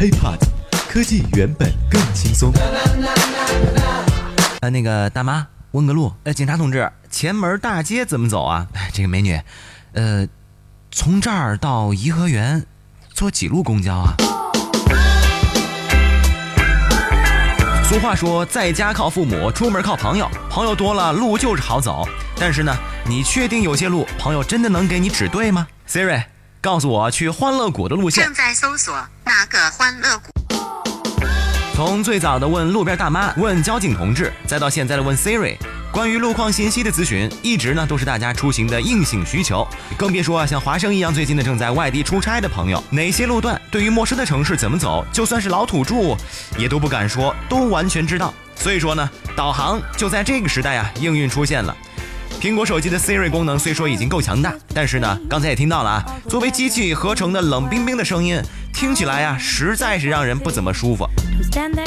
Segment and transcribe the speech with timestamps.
[0.00, 0.38] HiPod，
[0.88, 2.50] 科技原本更轻松。
[4.62, 6.10] 呃，那个大妈，问个路。
[6.24, 8.66] 呃，警察同志，前门大街怎么走啊？
[8.72, 9.38] 哎，这个美女，
[9.92, 10.26] 呃，
[10.90, 12.64] 从这儿到颐和园，
[13.12, 14.14] 坐几路公交啊？
[17.84, 20.26] 俗话说，在家靠父母，出门靠朋友。
[20.48, 22.08] 朋友多了，路就是好走。
[22.38, 22.74] 但是呢，
[23.04, 26.22] 你确定有些路，朋友真的能给你指对吗？Siri，
[26.62, 28.22] 告诉我去欢乐谷的路线。
[28.22, 30.28] 正在搜索哪个欢乐谷？
[31.74, 35.56] 从最早的问路边大妈、问交警同志，再到现在的问 Siri，
[35.90, 39.66] 关于路况信息的咨询，一直呢都是大家出行的硬性需求。
[39.96, 46.14] 更别说啊，像华生一样最近的正在外地出差的朋友，哪些路段对于陌生的城市怎么走，就算是老土著
[46.58, 48.34] 也都不敢说都完全知道。
[48.54, 51.74] 所以说呢，导航就在这个时代啊，应运出现了。
[52.40, 58.40] 苹果手机的 Siri 功能虽说已经够强大，但是呢，刚才也听到了啊，作为机器合成的冷冰冰的声音，
[58.72, 61.06] 听起来啊，实在是让人不怎么舒服。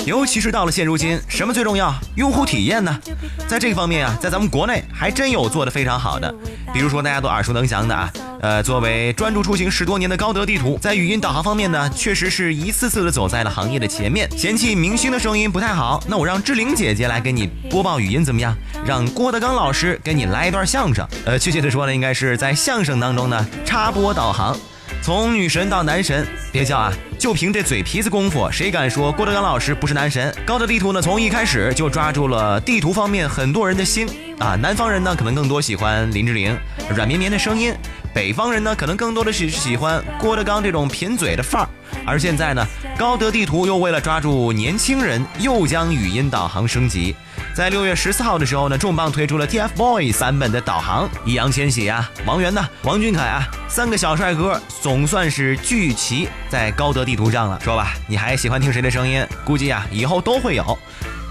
[0.05, 1.91] 尤其是到了现如今，什么最重要？
[2.15, 2.99] 用户体验呢？
[3.47, 6.31] 在这个方面啊，在咱们国内还真有做得非常好的。
[6.71, 8.13] 比如说大家都耳熟能详的啊，
[8.43, 14.29] 呃，作为专注出行十多年的高德地图，在语音导航方面呢，确实是一次次的走在了行业的前面。
[14.37, 18.53] 嫌弃明星的声音不太好，那我让志玲姐姐来给你播报语音怎么样？
[18.85, 21.07] 让郭德纲老师给你来一段相声。
[21.23, 24.59] 呃，确切的说呢，应该是在相声当中呢插播导航。
[25.01, 26.93] 从女神到男神，别笑啊！
[27.17, 30.33] 就凭这嘴皮子功夫，谁敢说郭德纲老师不是男神？
[30.45, 34.07] 高德地图呢，从一开始就抓住了地图方面很多人的心
[34.39, 34.55] 啊。
[34.55, 36.57] 南方人呢，可能更多喜欢林志玲
[36.95, 37.73] 软绵绵的声音；
[38.13, 41.69] 北方人呢，可能更多的是喜欢郭德纲这种贫嘴的范儿。
[42.05, 42.65] 而现在呢，
[42.97, 47.15] 高德地图又为了抓住年轻人，又将语音导航升级。
[47.55, 57.59] 在六月十四号的时候呢，重磅推出了 TFBOYS 版本的导航，易烊千玺啊，王源呐，王俊凯啊，三个小帅哥总算是聚齐在高德地图上了。
[57.63, 59.25] 说吧，你还喜欢听谁的声音？
[59.45, 60.77] 估计啊，以后都会有。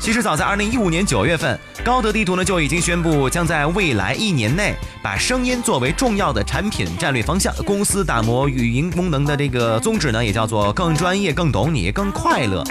[0.03, 7.55] 其实早在二零一五年九月份，高德地图呢就已经宣布将在未来一年内把声音作为重要的产品战略方向。
[7.65, 12.65] 公司打磨语音功能的这个宗旨呢，也叫做更专业、更懂你、更快乐。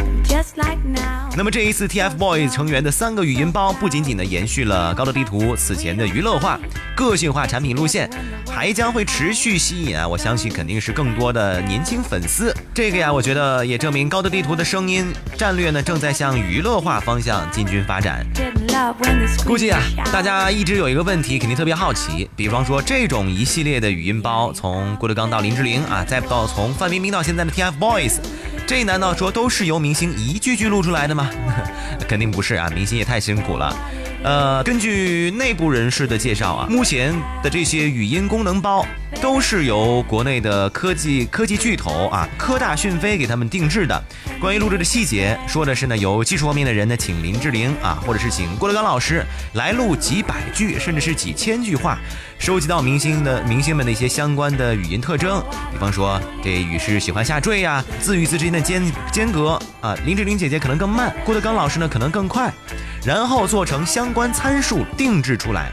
[1.38, 6.60] 那么这一次 TFBOYS 成员的三个语音包，不仅仅呢延续了高德地图此前的娱乐化、
[6.98, 8.10] 个性化产品路线，
[8.50, 10.06] 还将会持续吸引啊！
[10.06, 12.54] 我相信肯定是更多的年轻粉丝。
[12.74, 17.21] 这个呀，我觉得也证明高德地图的声音战略呢，正在向娱乐化方。
[17.22, 18.26] 向进军发展，
[19.46, 19.80] 估计啊，
[20.12, 22.30] 大家一直有一个问题，肯定特别好奇。
[22.36, 28.18] 比方说，这种一系列的语音包，从郭德纲到林志玲啊，再到从范冰冰到现在的 TFBOYS，
[28.66, 31.30] 这难道说都是由明星一句句录出来的吗？
[32.08, 33.76] 肯定不是啊，明星也太辛苦了。
[34.24, 37.12] 呃，根据内部人士的介绍啊，目前
[37.42, 38.86] 的这些语音功能包
[39.20, 44.04] 都是由国内的科技科技巨头啊科大讯飞给他们定制的。
[44.40, 51.98] 关于录制的细节，说的是呢，有技术方面的人呢，请林志玲啊，或者是请郭德纲老师来录几百句，甚至是几千句话，
[52.38, 62.54] 收集到明星的明星们的一些相关的语音特征，比方说这语是喜欢下坠呀，字与字之间的间间隔啊，林志玲姐姐可能更慢，郭德纲老师呢可能更快。
[63.04, 65.72] 然后做成相关参数定制出来，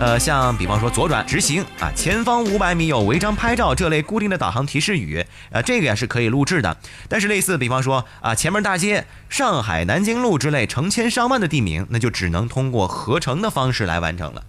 [0.00, 6.76] 呃，像比方说左转直行啊，前方五百米有违章拍照这类固定的导航提示语，呃，这个呀是可以录制的。
[7.08, 14.42] 但是类似比方说啊，前门大街、上海南京路之类成千上万的地名，那就只能通过合成的方式来完成了。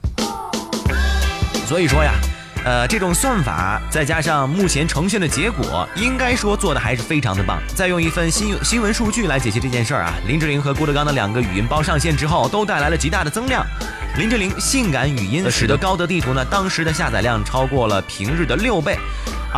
[1.67, 2.13] 所以说呀。
[2.67, 7.61] 呃，这种算法再加上目前呈现的结果，应该说做的还是非常的棒。
[7.73, 13.65] 再用一份新新闻数据来解析这件事儿啊，林志玲和郭德纲的两个语音包上线之后，都带来了极大的增量。
[14.17, 18.97] 林志玲性感语音使得高德地图呢当时的下载量超过了平日的六倍。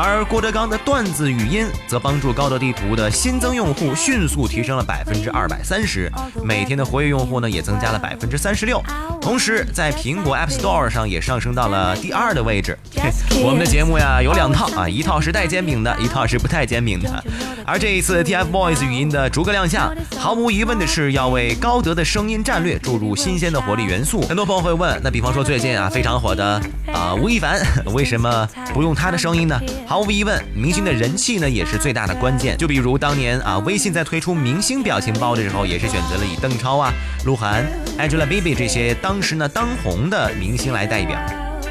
[0.01, 6.09] 而郭德纲的段子语音则帮助高德地图的新增用户迅速提升了百分之二百三十，
[6.41, 8.81] 每天的活跃用户呢也增加了百分之三十六，
[9.19, 12.77] 同时在苹果 App Store 上也上升到了第二的位置。
[13.43, 17.21] 我们的节目呀有两套啊，一套是带煎饼的，一套是不带煎饼的。
[17.65, 24.21] 而这一次 TFBOYS 语音的逐个亮相，毫无疑问的是要为高德的声音战略注入新鲜的活力元素。
[24.21, 26.61] 很多朋友会问，那比方说最近啊非常火的
[26.93, 27.59] 啊吴亦凡，
[27.93, 29.59] 为什么不用他的声音呢？
[29.89, 32.55] 毫无疑问，明星的人气呢也是最大的关键。
[32.59, 36.93] 就比如当年啊，微信在推出明星表情包的时候，也是选择了以邓超啊、
[37.25, 37.65] 鹿晗、
[37.97, 41.19] Angelababy 这些当时呢当红的明星来代表。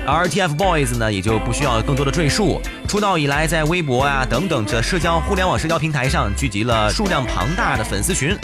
[0.08, 2.60] 而 TFBOYS 呢，也就不需要更多的赘述。
[2.88, 8.36] 出道以来，在微博啊等等这社交互联网社交平台上聚集了数量庞大的粉丝群，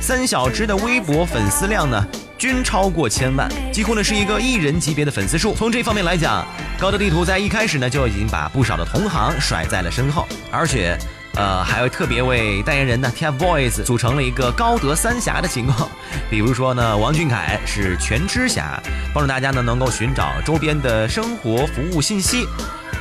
[0.00, 2.06] 三小只的微博粉丝量呢。
[2.38, 5.54] 均超过千万，几乎呢是一个艺人级别的粉丝数。
[5.54, 6.46] 从这方面来讲，
[6.78, 10.98] 高德地图在一开始呢就已经把不少的同行甩在了身后，而且
[11.36, 15.88] 呃，还有特别为代言人呢 TFBOYS 组成了一个高德三峡的情况。
[16.30, 18.82] 比如说呢，王俊凯是全知侠，
[19.14, 22.48] 帮助大家呢能够寻找周边的生活服务信息。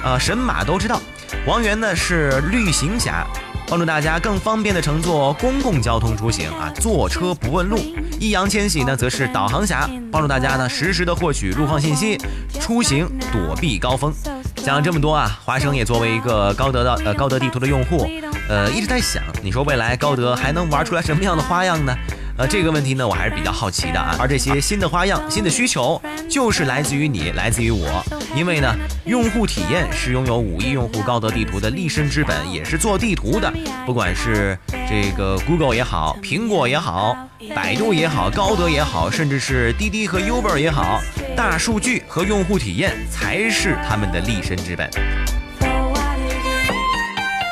[0.04, 1.02] 呃，神马都知道，
[1.48, 3.26] 王源呢是绿行侠。
[3.68, 7.80] 帮助大家更方便的乘坐公共交通出行啊，坐车不问路。
[8.20, 12.16] 易烊千玺呢，则是导航侠，帮助大家呢实时的获取路况信息，
[12.62, 14.14] 出行躲避高峰。
[14.58, 18.08] 讲了这么多啊，华生也作为一个高德的呃高德地图的用户，
[18.48, 21.94] 呃一直在想，你说未来高德还能玩出来什么样的花样呢？
[22.38, 24.14] 呃，这个问题呢，我还是比较好奇的啊。
[24.20, 28.04] 而这些新的花样、新的需求，就是来自于你，来自于我。
[28.36, 28.76] 因为呢，
[29.06, 33.50] 用户体验是拥有五亿用户高德地图的立身之本，也是做地图的。
[33.86, 37.16] 不管是这个 Google 也好，苹果也好，
[37.56, 41.02] 百度也好，高德也好，甚至是滴滴和 Uber 也好，
[41.38, 44.90] 大数据和用户体验才是他们的立身之本。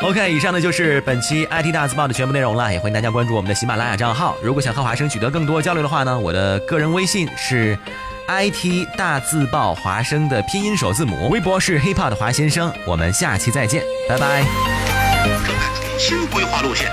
[0.03, 4.35] OK，以上呢就是本期 IT 大字报的全部内容了，也欢迎大家关注我们的喜马拉雅账号。
[4.43, 7.77] 如果想和华生取得更多交流的话呢，我的个人微信是
[8.27, 12.69] IT 大字报华生的拼音首字母，微博是 hiphop 的华先生。
[12.85, 14.43] 我们下期再见，拜拜。
[15.23, 16.91] 正在重新规划路线，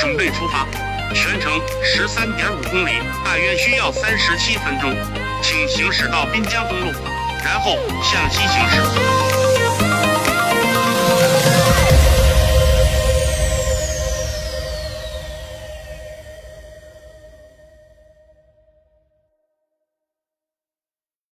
[0.00, 0.66] 准备出发，
[1.12, 1.52] 全程
[1.84, 4.90] 十三点五公里，大约需要三十七分钟，
[5.42, 6.90] 请行驶到滨江公路，
[7.44, 9.17] 然后向西行驶。